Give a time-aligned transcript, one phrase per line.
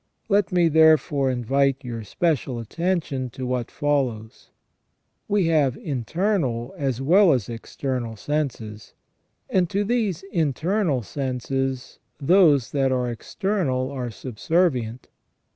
[0.29, 4.49] Let me, therefore, invite your special attention to what follows.
[5.27, 8.95] We have internal as well as external senses,
[9.47, 15.07] and to these internal senses those that are external are subservient.